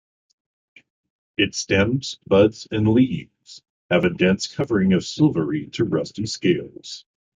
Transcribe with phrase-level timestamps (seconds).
[1.37, 3.61] Its stems, buds, and leaves
[3.91, 7.05] have a dense covering of silvery to rusty scales.